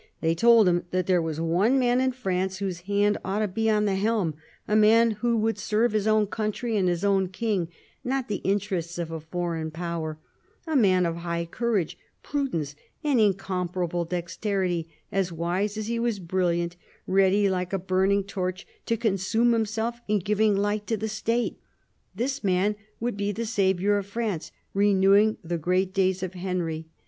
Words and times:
They 0.19 0.33
told 0.33 0.67
him 0.67 0.85
that 0.89 1.05
there 1.05 1.21
was 1.21 1.39
one 1.39 1.77
man 1.77 2.01
in 2.01 2.11
France 2.11 2.57
whose 2.57 2.79
hand 2.89 3.19
ought 3.23 3.37
to 3.37 3.47
be 3.47 3.69
on 3.69 3.85
the 3.85 3.93
helm, 3.93 4.33
a 4.67 4.75
man 4.75 5.11
who 5.11 5.37
would 5.37 5.59
serve 5.59 5.91
his 5.91 6.07
own 6.07 6.25
country 6.25 6.75
and 6.75 6.89
his 6.89 7.05
own 7.05 7.27
King, 7.27 7.67
not 8.03 8.27
the 8.27 8.37
interests 8.37 8.97
of 8.97 9.11
a 9.11 9.19
foreign 9.19 9.69
power; 9.69 10.17
a 10.65 10.75
man 10.75 11.05
of 11.05 11.17
high 11.17 11.45
courage, 11.45 11.99
prudence 12.23 12.73
and 13.03 13.19
incomparable 13.19 14.03
dexterity, 14.03 14.89
as 15.11 15.31
wise 15.31 15.77
as 15.77 15.85
he 15.85 15.99
was 15.99 16.17
brilliant, 16.17 16.77
ready, 17.05 17.47
like 17.47 17.71
a 17.71 17.77
burning 17.77 18.23
torch, 18.23 18.65
to 18.87 18.97
consume 18.97 19.53
himself 19.53 20.01
in 20.07 20.17
giving 20.17 20.55
light 20.55 20.87
to 20.87 20.97
the 20.97 21.07
State. 21.09 21.59
This 22.15 22.43
man 22.43 22.75
would 22.99 23.17
be 23.17 23.31
the 23.31 23.45
saviour 23.45 23.97
of 23.99 24.07
France, 24.07 24.51
renewing 24.73 25.37
the 25.43 25.59
great 25.59 25.93
days 25.93 26.23
of 26.23 26.33
Henry. 26.33 26.87